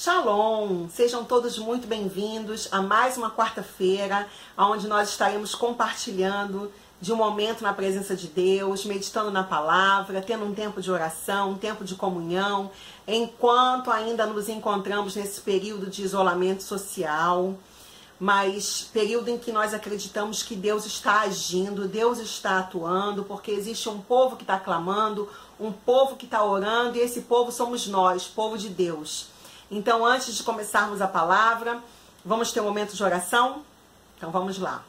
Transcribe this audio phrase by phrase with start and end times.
[0.00, 0.88] Shalom!
[0.90, 6.70] Sejam todos muito bem-vindos a mais uma quarta-feira, onde nós estaremos compartilhando
[7.00, 11.50] de um momento na presença de Deus, meditando na palavra, tendo um tempo de oração,
[11.50, 12.70] um tempo de comunhão,
[13.08, 17.58] enquanto ainda nos encontramos nesse período de isolamento social,
[18.20, 23.88] mas período em que nós acreditamos que Deus está agindo, Deus está atuando, porque existe
[23.88, 25.28] um povo que está clamando,
[25.58, 29.36] um povo que está orando, e esse povo somos nós, povo de Deus.
[29.70, 31.82] Então, antes de começarmos a palavra,
[32.24, 33.62] vamos ter um momento de oração?
[34.16, 34.82] Então, vamos lá.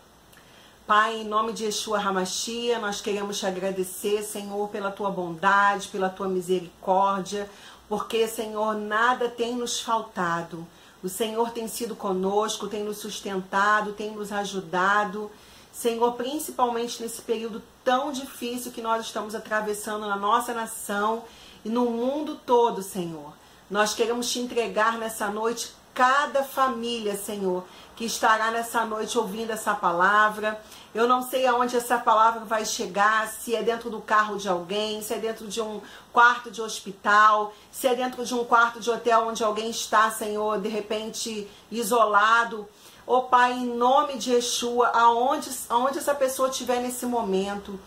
[0.88, 6.10] Pai, em nome de Yeshua Hamashia, nós queremos te agradecer, Senhor, pela tua bondade, pela
[6.10, 7.50] tua misericórdia,
[7.90, 10.66] porque, Senhor, nada tem nos faltado.
[11.04, 15.30] O Senhor tem sido conosco, tem nos sustentado, tem nos ajudado.
[15.74, 21.24] Senhor, principalmente nesse período tão difícil que nós estamos atravessando na nossa nação
[21.66, 23.38] e no mundo todo, Senhor.
[23.70, 29.76] Nós queremos te entregar nessa noite cada família, Senhor, que estará nessa noite ouvindo essa
[29.76, 30.60] palavra.
[30.96, 35.04] Eu não sei aonde essa palavra vai chegar, se é dentro do carro de alguém,
[35.04, 38.90] se é dentro de um quarto de hospital, se é dentro de um quarto de
[38.90, 42.68] hotel onde alguém está, Senhor, de repente isolado.
[43.05, 47.80] Ô oh, Pai, em nome de Yeshua, aonde, aonde essa pessoa estiver nesse momento,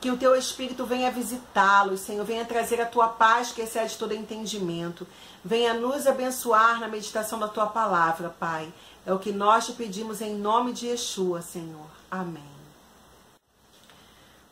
[0.00, 4.14] que o teu Espírito venha visitá-los, Senhor, venha trazer a tua paz que excede todo
[4.14, 5.06] entendimento.
[5.48, 8.70] Venha nos abençoar na meditação da tua palavra, Pai.
[9.06, 11.88] É o que nós te pedimos em nome de Yeshua, Senhor.
[12.10, 12.44] Amém.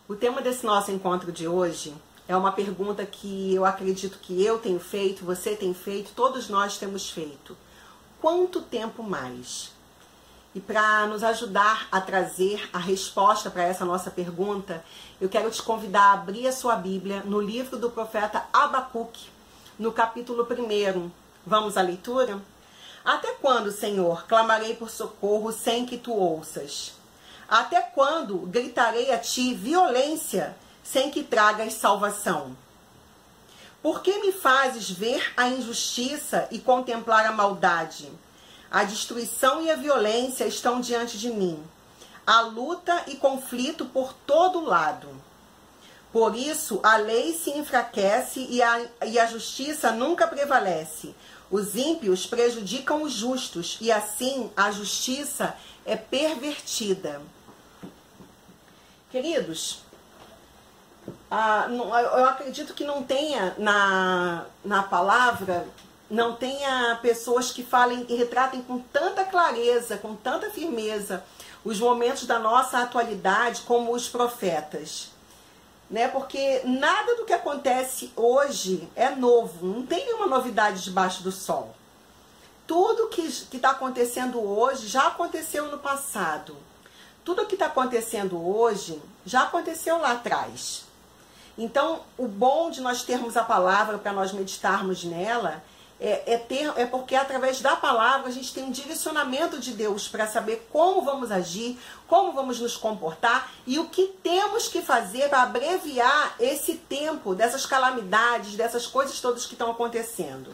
[0.09, 1.95] O tema desse nosso encontro de hoje
[2.27, 6.79] é uma pergunta que eu acredito que eu tenho feito, você tem feito, todos nós
[6.79, 7.55] temos feito.
[8.19, 9.73] Quanto tempo mais?
[10.55, 14.83] E para nos ajudar a trazer a resposta para essa nossa pergunta,
[15.21, 19.36] eu quero te convidar a abrir a sua Bíblia no livro do profeta Abacuque,
[19.79, 21.11] no capítulo 1.
[21.47, 22.41] Vamos à leitura?
[23.05, 26.95] Até quando, Senhor, clamarei por socorro sem que tu ouças?
[27.47, 32.57] Até quando gritarei a ti violência sem que tragas salvação?
[33.83, 38.11] Por que me fazes ver a injustiça e contemplar a maldade?
[38.71, 41.63] A destruição e a violência estão diante de mim.
[42.27, 45.09] Há luta e conflito por todo lado.
[46.17, 51.15] Por isso, a lei se enfraquece e a, e a justiça nunca prevalece.
[51.51, 57.21] Os ímpios prejudicam os justos e assim a justiça é pervertida.
[59.11, 59.81] Queridos,
[62.17, 65.69] eu acredito que não tenha na, na palavra
[66.09, 71.23] não tenha pessoas que falem e retratem com tanta clareza, com tanta firmeza
[71.63, 75.15] os momentos da nossa atualidade como os profetas.
[75.89, 76.09] Né?
[76.09, 81.75] Porque nada do que acontece hoje é novo, não tem nenhuma novidade debaixo do sol.
[82.67, 86.57] Tudo que está acontecendo hoje já aconteceu no passado.
[87.25, 90.85] Tudo que está acontecendo hoje já aconteceu lá atrás.
[91.57, 95.63] Então, o bom de nós termos a palavra para nós meditarmos nela
[96.01, 100.07] é, é, ter, é porque através da palavra a gente tem um direcionamento de Deus
[100.07, 105.29] para saber como vamos agir, como vamos nos comportar e o que temos que fazer
[105.29, 110.51] para abreviar esse tempo dessas calamidades, dessas coisas todas que estão acontecendo.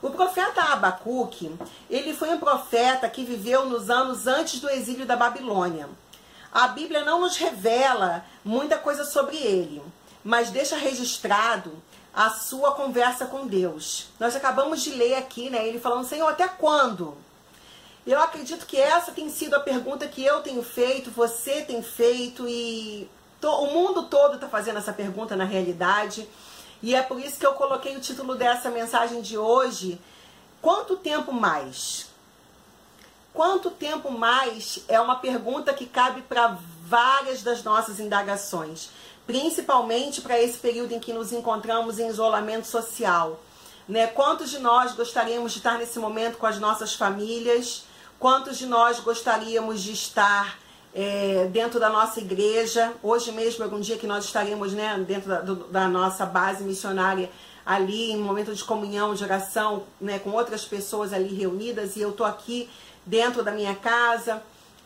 [0.00, 1.54] O profeta Abacuque,
[1.90, 5.88] ele foi um profeta que viveu nos anos antes do exílio da Babilônia.
[6.52, 9.82] A Bíblia não nos revela muita coisa sobre ele,
[10.22, 11.72] mas deixa registrado
[12.16, 14.08] a sua conversa com Deus.
[14.18, 17.14] Nós acabamos de ler aqui, né, ele falando, Senhor, até quando?
[18.06, 22.48] Eu acredito que essa tem sido a pergunta que eu tenho feito, você tem feito
[22.48, 23.06] e
[23.38, 26.26] to, o mundo todo está fazendo essa pergunta na realidade.
[26.82, 30.00] E é por isso que eu coloquei o título dessa mensagem de hoje:
[30.62, 32.06] Quanto tempo mais?
[33.34, 38.88] Quanto tempo mais é uma pergunta que cabe para várias das nossas indagações
[39.26, 43.40] principalmente para esse período em que nos encontramos em isolamento social.
[43.88, 44.06] Né?
[44.06, 47.84] Quantos de nós gostaríamos de estar nesse momento com as nossas famílias?
[48.18, 50.58] Quantos de nós gostaríamos de estar
[50.94, 52.92] é, dentro da nossa igreja?
[53.02, 56.62] Hoje mesmo é um dia que nós estaríamos né, dentro da, do, da nossa base
[56.62, 57.30] missionária
[57.64, 62.10] ali em momento de comunhão, de oração, né, com outras pessoas ali reunidas e eu
[62.10, 62.70] estou aqui
[63.04, 64.40] dentro da minha casa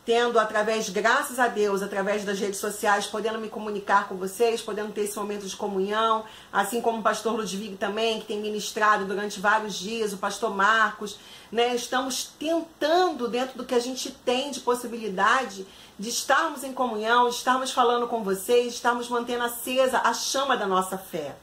[0.05, 4.91] tendo através, graças a Deus, através das redes sociais, podendo me comunicar com vocês, podendo
[4.91, 9.39] ter esse momento de comunhão, assim como o pastor Ludwig também, que tem ministrado durante
[9.39, 11.19] vários dias, o pastor Marcos,
[11.51, 11.75] né?
[11.75, 15.67] Estamos tentando, dentro do que a gente tem de possibilidade,
[15.99, 20.57] de estarmos em comunhão, de estarmos falando com vocês, de estarmos mantendo acesa a chama
[20.57, 21.35] da nossa fé.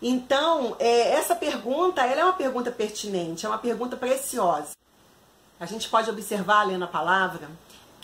[0.00, 4.70] Então, é, essa pergunta, ela é uma pergunta pertinente, é uma pergunta preciosa.
[5.60, 7.48] A gente pode observar, lendo a palavra,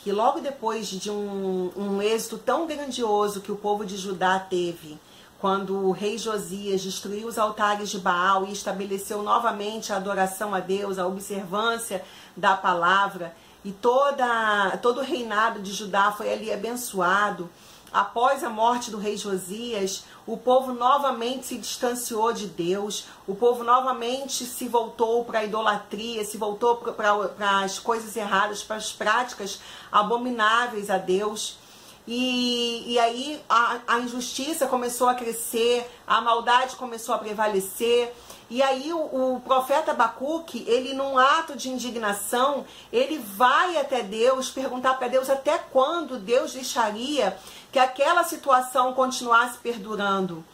[0.02, 4.98] que logo depois de um, um êxito tão grandioso que o povo de Judá teve,
[5.40, 10.60] quando o rei Josias destruiu os altares de Baal e estabeleceu novamente a adoração a
[10.60, 12.04] Deus, a observância
[12.36, 17.48] da palavra, e toda, todo o reinado de Judá foi ali abençoado.
[17.92, 23.64] Após a morte do rei Josias, o povo novamente se distanciou de Deus, o povo
[23.64, 29.60] novamente se voltou para a idolatria, se voltou para as coisas erradas, para as práticas
[29.90, 31.58] abomináveis a Deus.
[32.06, 38.12] E, e aí a, a injustiça começou a crescer, a maldade começou a prevalecer.
[38.48, 38.98] E aí o,
[39.34, 45.30] o, profeta Abacuque, ele num ato de indignação, ele vai até Deus perguntar para Deus
[45.30, 47.38] até quando Deus deixaria
[47.70, 50.44] que aquela situação continuasse perdurando.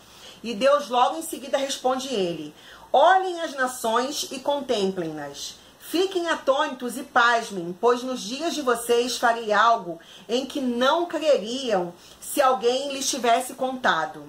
[0.43, 2.55] E Deus logo em seguida responde ele:
[2.93, 5.55] Olhem as nações e contemplem-nas.
[5.89, 11.95] Fiquem atônitos e pasmem, pois nos dias de vocês farei algo em que não creriam
[12.21, 14.25] se alguém lhes tivesse contado.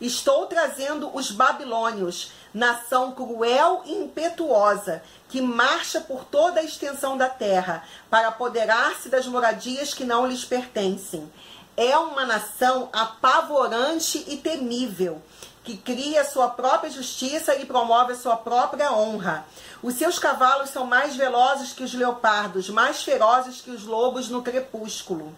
[0.00, 7.28] Estou trazendo os babilônios, nação cruel e impetuosa, que marcha por toda a extensão da
[7.28, 11.28] terra, para apoderar-se das moradias que não lhes pertencem
[11.76, 15.20] é uma nação apavorante e temível,
[15.64, 19.46] que cria sua própria justiça e promove a sua própria honra.
[19.82, 24.42] Os seus cavalos são mais velozes que os leopardos, mais ferozes que os lobos no
[24.42, 25.34] crepúsculo.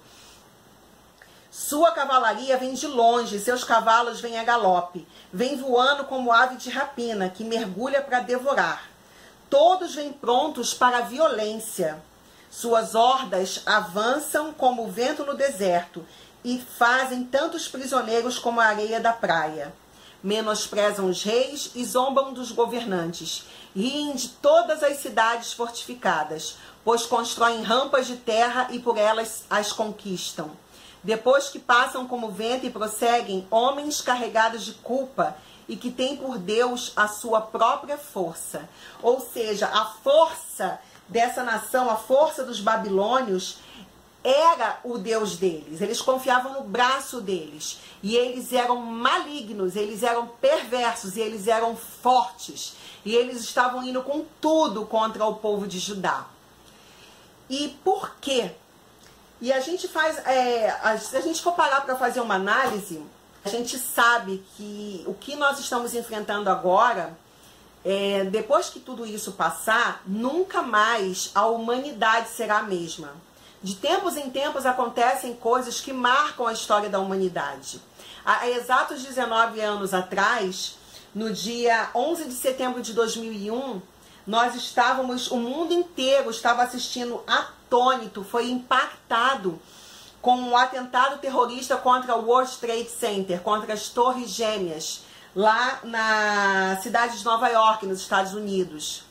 [1.49, 6.71] Sua cavalaria vem de longe, seus cavalos vêm a galope, vem voando como ave de
[6.71, 8.91] rapina, que mergulha para devorar.
[9.49, 12.03] Todos vêm prontos para a violência.
[12.51, 16.05] Suas hordas avançam como o vento no deserto
[16.45, 19.73] e fazem tantos prisioneiros como a areia da praia.
[20.23, 23.45] Menosprezam os reis e zombam dos governantes.
[23.75, 29.73] Riem de todas as cidades fortificadas, pois constroem rampas de terra e por elas as
[29.73, 30.51] conquistam.
[31.03, 35.37] Depois que passam como vento e prosseguem, homens carregados de culpa
[35.69, 38.69] e que têm por Deus a sua própria força.
[39.03, 43.59] Ou seja, a força dessa nação, a força dos babilônios,
[44.27, 45.81] era o Deus deles.
[45.81, 47.79] Eles confiavam no braço deles.
[48.03, 52.75] E eles eram malignos, eles eram perversos e eles eram fortes.
[53.05, 56.27] E eles estavam indo com tudo contra o povo de Judá.
[57.49, 58.51] E por quê?
[59.41, 63.01] E a gente faz, é, se a gente for parar para fazer uma análise,
[63.45, 67.17] a gente sabe que o que nós estamos enfrentando agora,
[67.85, 73.13] é, depois que tudo isso passar, nunca mais a humanidade será a mesma.
[73.67, 77.81] De tempos em tempos acontecem coisas que marcam a história da humanidade.
[78.25, 80.79] Há exatos 19 anos atrás,
[81.13, 83.83] no dia 11 de setembro de 2001,
[84.25, 89.61] nós estávamos, o mundo inteiro estava assistindo atônito, foi impactado
[90.23, 95.01] com um atentado terrorista contra o World Trade Center, contra as Torres Gêmeas,
[95.35, 99.03] lá na cidade de Nova York, nos Estados Unidos.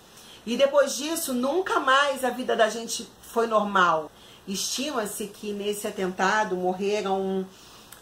[0.45, 4.09] E depois disso, nunca mais a vida da gente foi normal.
[4.47, 7.45] Estima-se que nesse atentado morreram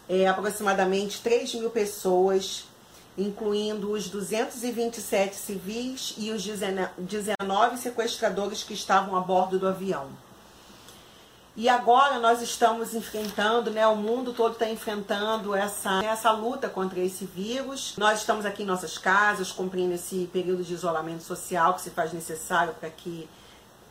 [0.08, 2.66] é, aproximadamente 3 mil pessoas,
[3.16, 10.08] incluindo os 227 civis e os 19 sequestradores que estavam a bordo do avião.
[11.56, 16.98] E agora nós estamos enfrentando, né, o mundo todo está enfrentando essa, essa luta contra
[16.98, 17.94] esse vírus.
[17.96, 22.12] Nós estamos aqui em nossas casas, cumprindo esse período de isolamento social que se faz
[22.12, 23.28] necessário para que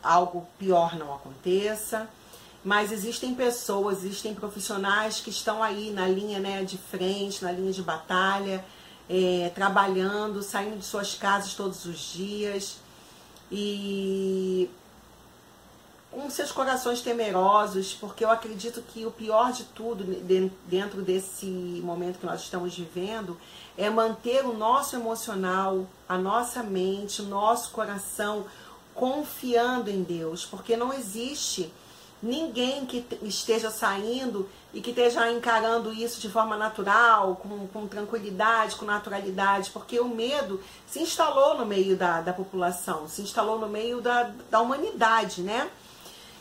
[0.02, 2.06] algo pior não aconteça
[2.64, 7.72] mas existem pessoas, existem profissionais que estão aí na linha né, de frente, na linha
[7.72, 8.64] de batalha,
[9.08, 12.78] é, trabalhando, saindo de suas casas todos os dias.
[13.52, 14.70] E
[16.10, 20.04] com seus corações temerosos, porque eu acredito que o pior de tudo
[20.66, 21.46] dentro desse
[21.84, 23.36] momento que nós estamos vivendo
[23.76, 28.46] é manter o nosso emocional, a nossa mente, o nosso coração
[28.94, 31.70] confiando em Deus, porque não existe
[32.24, 38.76] ninguém que esteja saindo e que esteja encarando isso de forma natural, com, com tranquilidade,
[38.76, 43.68] com naturalidade, porque o medo se instalou no meio da, da população, se instalou no
[43.68, 45.70] meio da, da humanidade, né?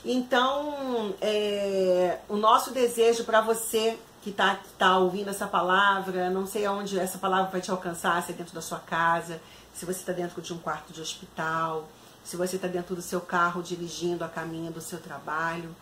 [0.05, 6.65] Então, é, o nosso desejo para você que está tá ouvindo essa palavra, não sei
[6.65, 9.41] aonde essa palavra vai te alcançar, se é dentro da sua casa,
[9.73, 11.87] se você está dentro de um quarto de hospital,
[12.23, 15.75] se você está dentro do seu carro dirigindo a caminho do seu trabalho,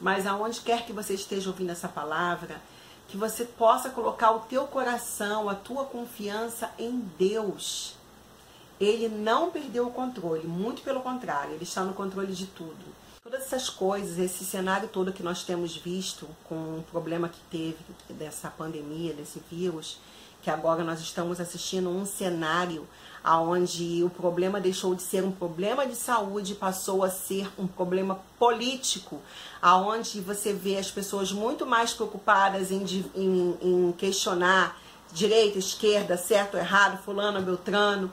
[0.00, 2.60] mas aonde quer que você esteja ouvindo essa palavra,
[3.08, 7.94] que você possa colocar o teu coração, a tua confiança em Deus.
[8.78, 12.84] Ele não perdeu o controle, muito pelo contrário, ele está no controle de tudo.
[13.24, 17.78] Todas essas coisas, esse cenário todo que nós temos visto com o problema que teve
[18.10, 19.98] dessa pandemia, desse vírus,
[20.40, 22.86] que agora nós estamos assistindo um cenário
[23.28, 28.18] aonde o problema deixou de ser um problema de saúde passou a ser um problema
[28.38, 29.20] político,
[29.60, 32.82] aonde você vê as pessoas muito mais preocupadas em,
[33.14, 34.80] em, em questionar
[35.12, 38.10] direita, esquerda, certo, errado, fulano, beltrano,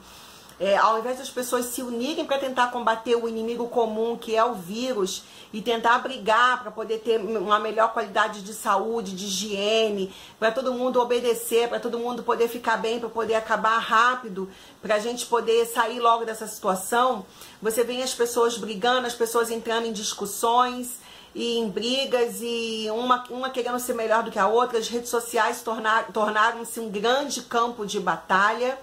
[0.59, 4.43] é, ao invés das pessoas se unirem para tentar combater o inimigo comum, que é
[4.43, 10.13] o vírus, e tentar brigar para poder ter uma melhor qualidade de saúde, de higiene,
[10.39, 14.49] para todo mundo obedecer, para todo mundo poder ficar bem, para poder acabar rápido,
[14.81, 17.25] para a gente poder sair logo dessa situação,
[17.61, 20.99] você vê as pessoas brigando, as pessoas entrando em discussões
[21.33, 24.79] e em brigas e uma, uma querendo ser melhor do que a outra.
[24.79, 28.79] As redes sociais tornar, tornaram-se um grande campo de batalha.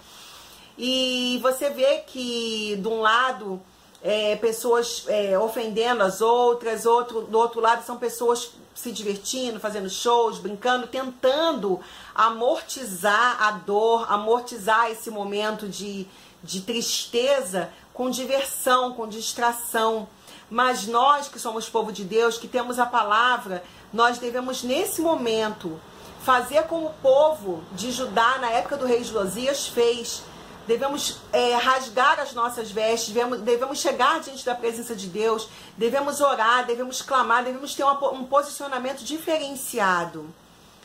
[0.76, 3.60] E você vê que, de um lado,
[4.02, 9.88] é, pessoas é, ofendendo as outras, outro, do outro lado são pessoas se divertindo, fazendo
[9.88, 11.78] shows, brincando, tentando
[12.14, 16.06] amortizar a dor, amortizar esse momento de,
[16.42, 20.08] de tristeza com diversão, com distração.
[20.50, 23.62] Mas nós que somos povo de Deus, que temos a palavra,
[23.92, 25.78] nós devemos nesse momento
[26.24, 30.22] fazer como o povo de Judá na época do rei Josias fez
[30.72, 36.22] devemos é, rasgar as nossas vestes, devemos, devemos chegar diante da presença de Deus, devemos
[36.22, 40.32] orar, devemos clamar, devemos ter uma, um posicionamento diferenciado.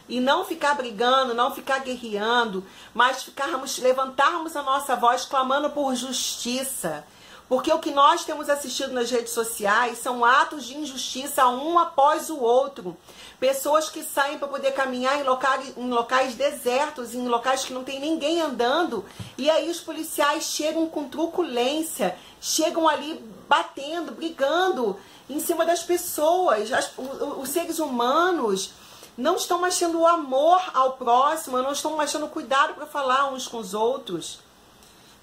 [0.10, 5.96] E não ficar brigando, não ficar guerreando, mas ficarmos, levantarmos a nossa voz clamando por
[5.96, 7.06] justiça.
[7.50, 12.30] Porque o que nós temos assistido nas redes sociais são atos de injustiça um após
[12.30, 12.98] o outro.
[13.39, 17.86] Pessoas que saem para poder caminhar em locais, em locais desertos, em locais que não
[17.86, 19.06] tem ninguém andando.
[19.38, 25.00] E aí os policiais chegam com truculência, chegam ali batendo, brigando
[25.30, 26.74] em cima das pessoas.
[26.74, 28.72] As, os, seres humanos
[29.18, 33.58] não estão mais tendo amor ao próximo, não estão tendo cuidado para falar uns com
[33.58, 34.46] os outros.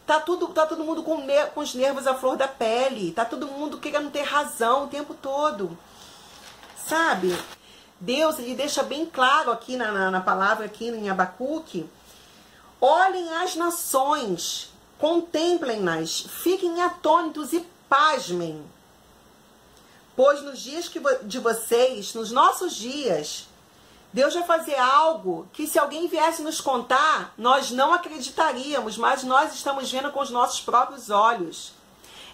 [0.07, 3.13] Tá, tudo, tá todo mundo com, com os nervos à flor da pele.
[3.13, 5.77] Tá todo mundo querendo ter razão o tempo todo.
[6.87, 7.35] Sabe?
[7.99, 11.89] Deus ele deixa bem claro aqui na, na, na palavra, aqui em Abacuque.
[12.81, 18.63] Olhem as nações, contemplem-nas, fiquem atônitos e pasmem.
[20.15, 23.49] Pois nos dias que, de vocês, nos nossos dias,
[24.15, 29.53] Deus vai fazer algo que se alguém viesse nos contar, nós não acreditaríamos, mas nós
[29.53, 31.73] estamos vendo com os nossos próprios olhos.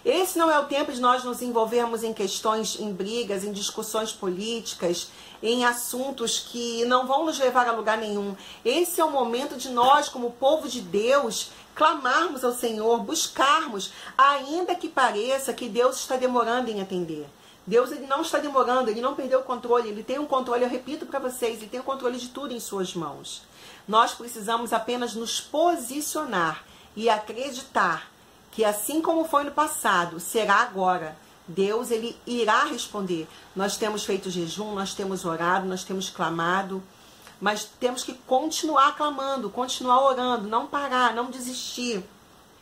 [0.05, 4.11] Esse não é o tempo de nós nos envolvermos em questões, em brigas, em discussões
[4.11, 5.07] políticas,
[5.41, 8.35] em assuntos que não vão nos levar a lugar nenhum.
[8.63, 14.75] Esse é o momento de nós, como povo de Deus, clamarmos ao Senhor, buscarmos, ainda
[14.75, 17.27] que pareça que Deus está demorando em atender.
[17.65, 20.69] Deus ele não está demorando, ele não perdeu o controle, ele tem um controle, eu
[20.69, 23.43] repito para vocês, ele tem o controle de tudo em suas mãos.
[23.87, 26.63] Nós precisamos apenas nos posicionar
[26.95, 28.09] e acreditar
[28.51, 31.15] que assim como foi no passado, será agora.
[31.47, 33.27] Deus ele irá responder.
[33.55, 36.83] Nós temos feito jejum, nós temos orado, nós temos clamado,
[37.39, 42.03] mas temos que continuar clamando, continuar orando, não parar, não desistir.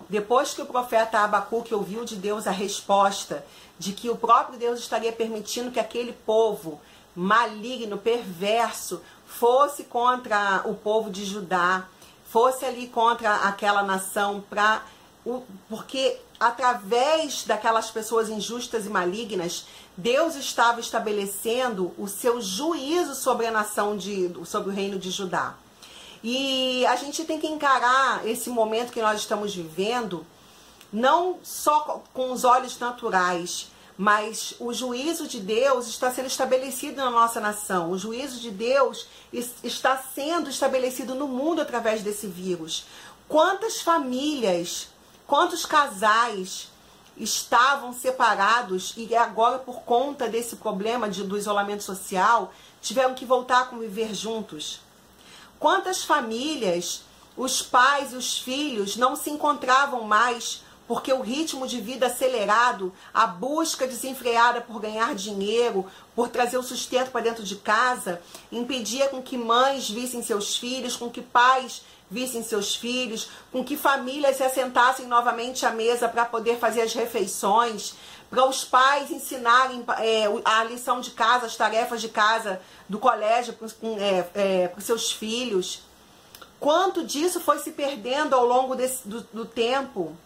[0.09, 3.45] Depois que o profeta Abacuque ouviu de Deus a resposta
[3.79, 6.79] de que o próprio Deus estaria permitindo que aquele povo
[7.15, 11.87] maligno, perverso, fosse contra o povo de Judá,
[12.29, 14.83] fosse ali contra aquela nação para
[15.67, 19.65] porque através daquelas pessoas injustas e malignas,
[19.97, 25.55] Deus estava estabelecendo o seu juízo sobre a nação de sobre o reino de Judá.
[26.23, 30.25] E a gente tem que encarar esse momento que nós estamos vivendo
[30.91, 33.67] não só com os olhos naturais,
[33.97, 37.91] mas o juízo de Deus está sendo estabelecido na nossa nação.
[37.91, 39.07] O juízo de Deus
[39.61, 42.85] está sendo estabelecido no mundo através desse vírus.
[43.27, 44.87] Quantas famílias,
[45.27, 46.69] quantos casais
[47.17, 53.63] estavam separados e agora, por conta desse problema de, do isolamento social, tiveram que voltar
[53.63, 54.79] a conviver juntos?
[55.59, 57.01] Quantas famílias,
[57.35, 62.91] os pais e os filhos não se encontravam mais porque o ritmo de vida acelerado,
[63.13, 68.19] a busca desenfreada por ganhar dinheiro, por trazer o sustento para dentro de casa,
[68.51, 73.77] impedia com que mães vissem seus filhos, com que pais vissem seus filhos, com que
[73.77, 77.93] famílias se assentassem novamente à mesa para poder fazer as refeições,
[78.27, 83.53] para os pais ensinarem é, a lição de casa, as tarefas de casa do colégio
[83.53, 83.67] para
[83.99, 85.83] é, é, os seus filhos.
[86.59, 90.17] Quanto disso foi se perdendo ao longo desse, do, do tempo?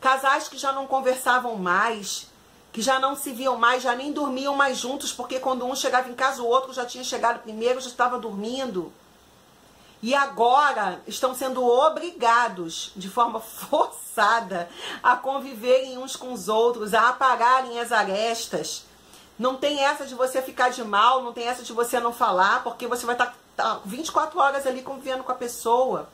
[0.00, 2.26] Casais que já não conversavam mais,
[2.72, 6.08] que já não se viam mais, já nem dormiam mais juntos, porque quando um chegava
[6.08, 8.92] em casa, o outro já tinha chegado primeiro, já estava dormindo.
[10.02, 14.68] E agora estão sendo obrigados, de forma forçada,
[15.02, 18.84] a conviverem uns com os outros, a apararem as arestas.
[19.38, 22.62] Não tem essa de você ficar de mal, não tem essa de você não falar,
[22.62, 26.08] porque você vai estar tá 24 horas ali convivendo com a pessoa.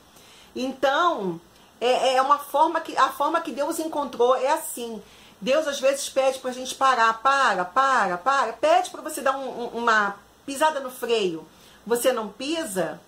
[0.55, 1.39] Então,
[1.79, 5.01] é, é uma forma que a forma que Deus encontrou é assim.
[5.39, 9.37] Deus às vezes pede para a gente parar, para, para, para, pede para você dar
[9.37, 10.15] um, uma
[10.45, 11.47] pisada no freio.
[11.85, 12.99] Você não pisa,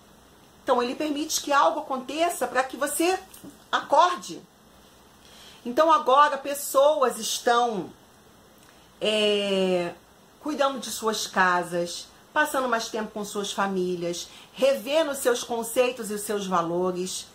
[0.62, 3.18] então ele permite que algo aconteça para que você
[3.70, 4.40] acorde.
[5.66, 7.90] Então agora pessoas estão
[9.00, 9.92] é,
[10.40, 16.46] cuidando de suas casas, passando mais tempo com suas famílias, revendo seus conceitos e seus
[16.46, 17.26] valores.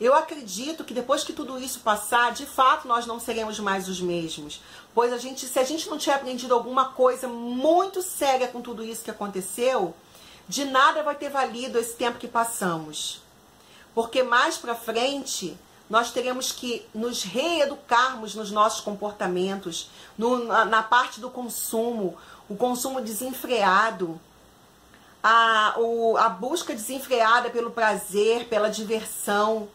[0.00, 4.00] Eu acredito que depois que tudo isso passar, de fato nós não seremos mais os
[4.00, 4.60] mesmos.
[4.92, 8.82] Pois a gente, se a gente não tiver aprendido alguma coisa muito séria com tudo
[8.82, 9.94] isso que aconteceu,
[10.48, 13.22] de nada vai ter valido esse tempo que passamos.
[13.94, 15.56] Porque mais para frente
[15.88, 22.16] nós teremos que nos reeducarmos nos nossos comportamentos, no, na, na parte do consumo,
[22.48, 24.20] o consumo desenfreado,
[25.22, 29.68] a, o, a busca desenfreada pelo prazer, pela diversão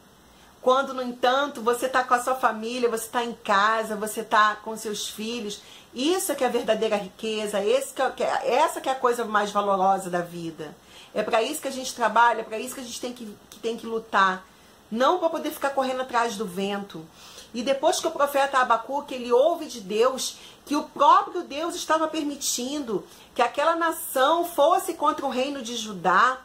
[0.61, 4.55] quando, no entanto, você está com a sua família, você está em casa, você está
[4.57, 5.61] com seus filhos,
[5.93, 9.23] isso é que é a verdadeira riqueza, esse que é, essa que é a coisa
[9.23, 10.75] mais valorosa da vida.
[11.13, 13.35] É para isso que a gente trabalha, é para isso que a gente tem que,
[13.49, 14.45] que, tem que lutar.
[14.91, 17.05] Não para poder ficar correndo atrás do vento.
[17.53, 22.07] E depois que o profeta Abacuque, ele ouve de Deus que o próprio Deus estava
[22.07, 26.39] permitindo que aquela nação fosse contra o reino de Judá,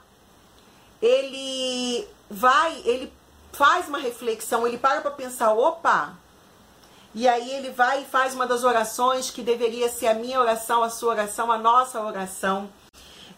[1.03, 3.13] ele vai, ele
[3.55, 6.15] faz uma reflexão, ele para para pensar, opa!
[7.15, 10.83] E aí ele vai e faz uma das orações que deveria ser a minha oração,
[10.83, 12.69] a sua oração, a nossa oração.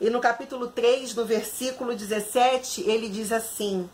[0.01, 3.89] E no capítulo 3, no versículo 17, ele diz assim: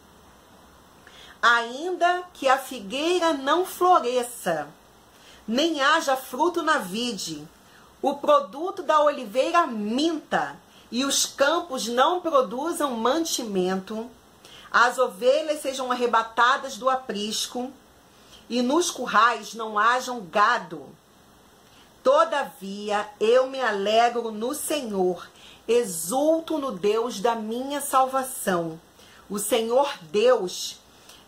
[1.41, 4.69] Ainda que a figueira não floresça,
[5.47, 7.47] nem haja fruto na vide,
[8.01, 10.57] o produto da oliveira minta,
[10.93, 14.09] e os campos não produzam mantimento,
[14.73, 17.71] as ovelhas sejam arrebatadas do aprisco,
[18.49, 20.87] e nos currais não hajam gado.
[22.03, 25.29] Todavia eu me alegro no Senhor,
[25.69, 28.81] exulto no Deus da minha salvação.
[29.29, 30.79] O Senhor Deus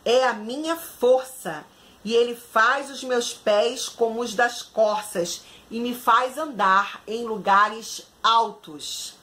[0.05, 1.65] é a minha força,
[2.03, 7.25] e ele faz os meus pés como os das corças, e me faz andar em
[7.25, 9.15] lugares altos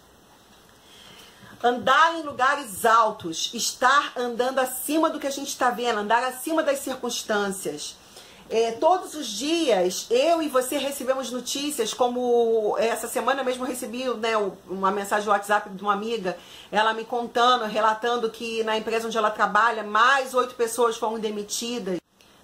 [1.64, 6.64] andar em lugares altos, estar andando acima do que a gente está vendo, andar acima
[6.64, 7.96] das circunstâncias.
[8.50, 14.36] É, todos os dias, eu e você recebemos notícias, como essa semana mesmo recebi né,
[14.68, 16.38] uma mensagem no WhatsApp de uma amiga,
[16.70, 22.00] ela me contando, relatando que na empresa onde ela trabalha, mais oito pessoas foram demitidas.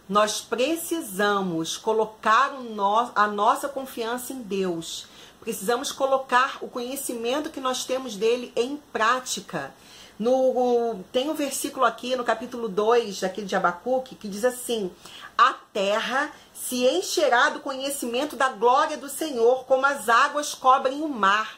[0.07, 5.07] Nós precisamos colocar no, a nossa confiança em Deus
[5.47, 9.73] Precisamos colocar o conhecimento que nós temos dele em prática.
[10.19, 14.91] No, tem um versículo aqui no capítulo 2 daquele de Abacuque que diz assim:
[15.37, 21.07] A terra se encherá do conhecimento da glória do Senhor, como as águas cobrem o
[21.07, 21.57] mar.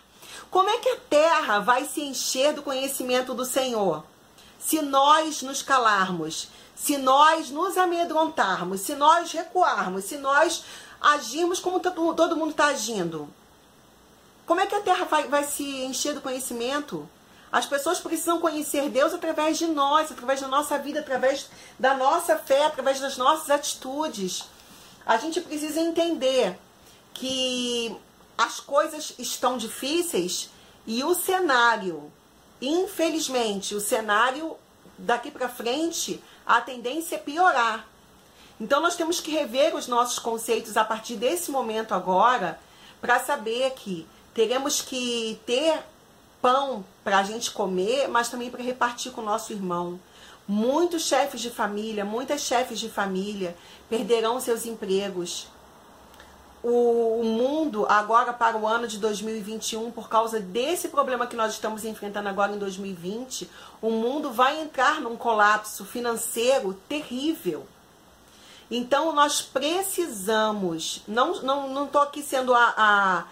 [0.51, 4.03] Como é que a terra vai se encher do conhecimento do Senhor?
[4.59, 10.63] Se nós nos calarmos, se nós nos amedrontarmos, se nós recuarmos, se nós
[11.01, 13.27] agirmos como todo mundo está agindo.
[14.49, 17.07] Como é que a terra vai, vai se encher do conhecimento?
[17.51, 22.35] As pessoas precisam conhecer Deus através de nós, através da nossa vida, através da nossa
[22.35, 24.45] fé, através das nossas atitudes.
[25.05, 26.57] A gente precisa entender
[27.13, 27.95] que
[28.35, 30.49] as coisas estão difíceis
[30.87, 32.11] e o cenário,
[32.59, 34.57] infelizmente, o cenário
[34.97, 37.87] daqui para frente, a tendência é piorar.
[38.59, 42.59] Então nós temos que rever os nossos conceitos a partir desse momento agora,
[42.99, 45.83] para saber que teremos que ter
[46.41, 49.99] pão para a gente comer, mas também para repartir com o nosso irmão.
[50.47, 53.55] Muitos chefes de família, muitas chefes de família
[53.87, 55.47] perderão seus empregos.
[56.61, 61.85] O, mundo, agora para o ano de 2021, por causa desse problema que nós estamos
[61.85, 63.49] enfrentando agora em 2020,
[63.81, 67.65] o mundo vai entrar num colapso financeiro terrível.
[68.69, 73.23] Então nós precisamos, não estou não, não aqui sendo a, a,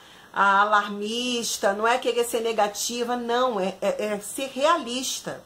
[0.43, 5.41] alarmista, não é querer ser negativa, não, é, é, é ser realista.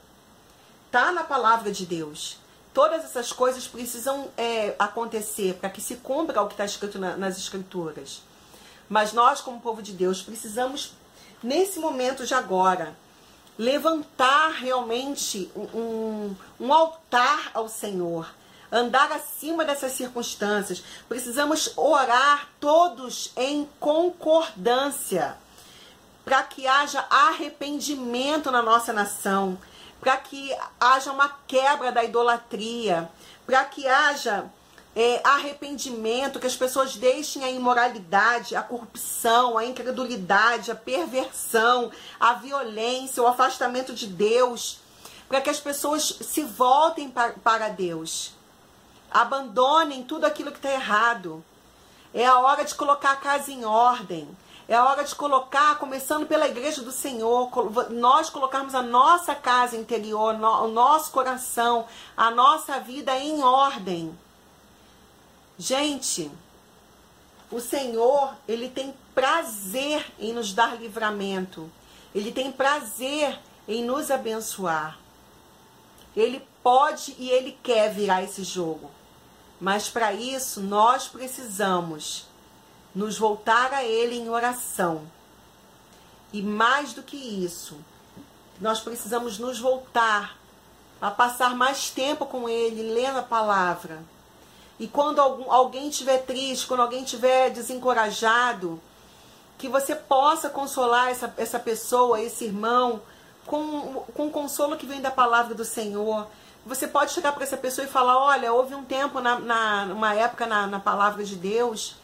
[0.91, 2.37] Tá na palavra de Deus.
[2.73, 7.15] Todas essas coisas precisam é, acontecer para que se cumpra o que está escrito na,
[7.15, 8.21] nas escrituras.
[8.89, 10.93] Mas nós, como povo de Deus, precisamos,
[11.41, 12.93] nesse momento de agora,
[13.57, 18.27] levantar realmente um, um altar ao Senhor
[18.71, 20.83] andar acima dessas circunstâncias.
[21.09, 25.37] Precisamos orar todos em concordância
[26.23, 29.57] para que haja arrependimento na nossa nação,
[29.99, 33.09] para que haja uma quebra da idolatria,
[33.45, 34.45] para que haja
[34.95, 42.33] é, arrependimento, que as pessoas deixem a imoralidade, a corrupção, a incredulidade, a perversão, a
[42.33, 44.79] violência, o afastamento de Deus,
[45.27, 48.33] para que as pessoas se voltem para, para Deus.
[49.11, 51.43] Abandonem tudo aquilo que está errado.
[52.13, 54.27] É a hora de colocar a casa em ordem.
[54.67, 57.49] É a hora de colocar, começando pela igreja do Senhor,
[57.89, 64.17] nós colocarmos a nossa casa interior, o nosso coração, a nossa vida em ordem.
[65.57, 66.31] Gente,
[67.51, 71.69] o Senhor, ele tem prazer em nos dar livramento.
[72.15, 74.97] Ele tem prazer em nos abençoar.
[76.15, 78.89] Ele pode e ele quer virar esse jogo.
[79.61, 82.25] Mas para isso nós precisamos
[82.95, 85.03] nos voltar a Ele em oração.
[86.33, 87.77] E mais do que isso,
[88.59, 90.35] nós precisamos nos voltar
[90.99, 94.03] a passar mais tempo com Ele, lendo a palavra.
[94.79, 98.81] E quando algum, alguém estiver triste, quando alguém estiver desencorajado,
[99.59, 102.99] que você possa consolar essa, essa pessoa, esse irmão,
[103.45, 106.27] com, com o consolo que vem da palavra do Senhor.
[106.65, 110.13] Você pode chegar para essa pessoa e falar: olha, houve um tempo, na, na uma
[110.13, 111.95] época na, na palavra de Deus,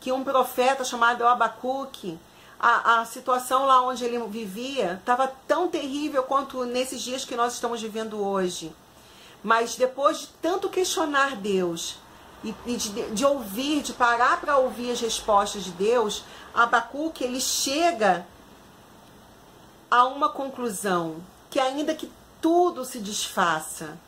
[0.00, 2.18] que um profeta chamado Abacuque,
[2.60, 7.54] a, a situação lá onde ele vivia estava tão terrível quanto nesses dias que nós
[7.54, 8.74] estamos vivendo hoje.
[9.42, 11.98] Mas depois de tanto questionar Deus
[12.42, 17.40] e, e de, de, ouvir, de parar para ouvir as respostas de Deus, Abacuque ele
[17.40, 18.26] chega
[19.96, 23.98] a uma conclusão que ainda que tudo se desfaça,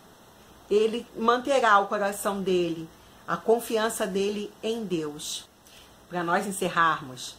[0.70, 2.86] ele manterá o coração dele,
[3.26, 5.48] a confiança dele em Deus.
[6.10, 7.34] Para nós encerrarmos,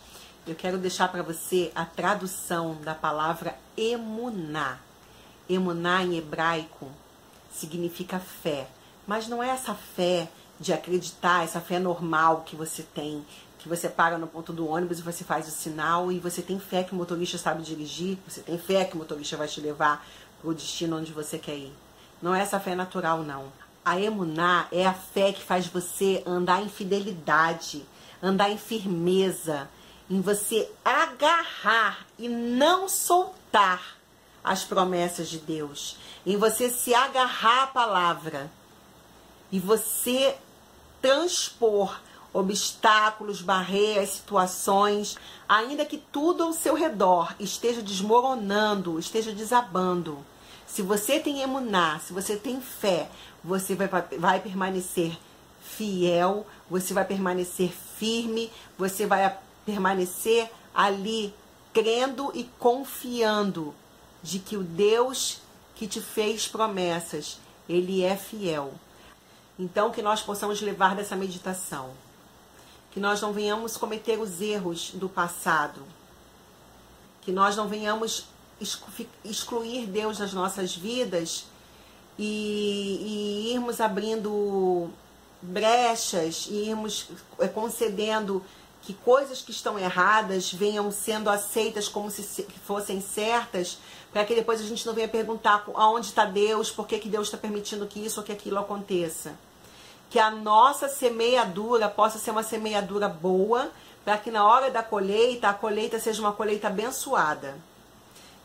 [0.47, 4.79] eu quero deixar para você a tradução da palavra emuná.
[5.47, 6.89] Emuná em hebraico
[7.51, 8.67] significa fé,
[9.05, 10.27] mas não é essa fé
[10.59, 13.23] de acreditar, essa fé normal que você tem,
[13.59, 16.59] que você para no ponto do ônibus e você faz o sinal e você tem
[16.59, 20.05] fé que o motorista sabe dirigir, você tem fé que o motorista vai te levar
[20.39, 21.73] para o destino onde você quer ir.
[22.21, 23.51] Não é essa fé natural, não.
[23.83, 27.85] A emuná é a fé que faz você andar em fidelidade,
[28.23, 29.69] andar em firmeza,
[30.09, 33.97] em você agarrar e não soltar
[34.41, 38.49] as promessas de Deus, em você se agarrar à palavra
[39.51, 40.35] e você
[41.01, 41.99] transpor
[42.33, 50.19] obstáculos, barreiras, situações, ainda que tudo ao seu redor esteja desmoronando, esteja desabando.
[50.67, 53.09] Se você tem emuná, se você tem fé,
[53.43, 55.17] você vai, vai permanecer
[55.59, 61.33] fiel, você vai permanecer firme, você vai permanecer ali
[61.73, 63.73] crendo e confiando
[64.21, 65.41] de que o Deus
[65.75, 68.73] que te fez promessas, ele é fiel.
[69.57, 71.91] Então que nós possamos levar dessa meditação
[72.91, 75.81] que nós não venhamos cometer os erros do passado,
[77.21, 78.25] que nós não venhamos
[79.23, 81.45] excluir Deus das nossas vidas
[82.17, 84.89] e, e irmos abrindo
[85.41, 87.07] brechas e irmos
[87.39, 88.43] é, concedendo
[88.81, 92.23] que coisas que estão erradas venham sendo aceitas como se
[92.65, 93.77] fossem certas,
[94.11, 97.27] para que depois a gente não venha perguntar aonde está Deus, por que, que Deus
[97.27, 99.35] está permitindo que isso ou que aquilo aconteça
[100.09, 103.69] que a nossa semeadura possa ser uma semeadura boa,
[104.03, 107.55] para que na hora da colheita, a colheita seja uma colheita abençoada.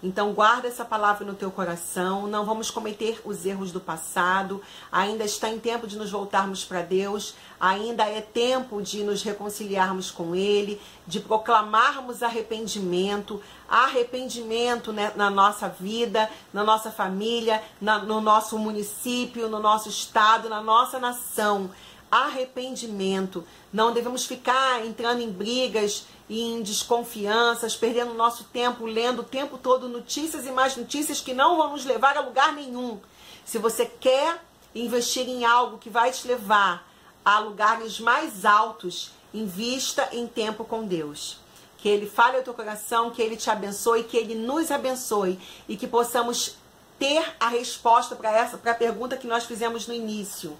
[0.04, 4.60] Então guarda essa palavra no teu coração, não vamos cometer os erros do passado.
[4.92, 10.10] Ainda está em tempo de nos voltarmos para Deus, ainda é tempo de nos reconciliarmos
[10.10, 18.20] com ele, de proclamarmos arrependimento, arrependimento né, na nossa vida, na nossa família, na, no
[18.20, 21.70] nosso município, no nosso estado, na nossa nação
[22.14, 23.44] arrependimento.
[23.72, 29.58] Não devemos ficar entrando em brigas e em desconfianças, perdendo nosso tempo lendo o tempo
[29.58, 33.00] todo notícias e mais notícias que não vão nos levar a lugar nenhum.
[33.44, 34.40] Se você quer
[34.74, 36.88] investir em algo que vai te levar
[37.24, 41.38] a lugares mais altos, invista em tempo com Deus.
[41.78, 45.76] Que Ele fale ao teu coração, que Ele te abençoe, que Ele nos abençoe e
[45.76, 46.56] que possamos
[46.98, 50.56] ter a resposta para essa para a pergunta que nós fizemos no início.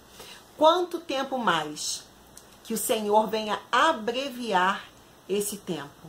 [0.57, 2.05] Quanto tempo mais
[2.62, 4.85] que o Senhor venha abreviar
[5.29, 6.09] esse tempo?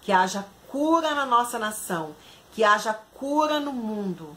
[0.00, 2.14] Que haja cura na nossa nação,
[2.52, 4.36] que haja cura no mundo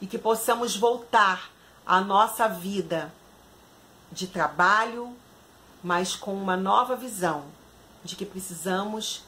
[0.00, 1.50] e que possamos voltar
[1.84, 3.12] à nossa vida
[4.12, 5.14] de trabalho,
[5.82, 7.44] mas com uma nova visão
[8.04, 9.24] de que precisamos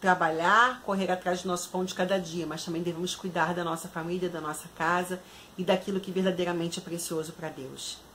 [0.00, 3.88] trabalhar, correr atrás do nosso pão de cada dia, mas também devemos cuidar da nossa
[3.88, 5.22] família, da nossa casa
[5.56, 8.05] e daquilo que verdadeiramente é precioso para Deus.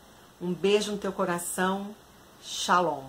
[0.41, 1.95] Um beijo no teu coração.
[2.41, 3.03] Shalom.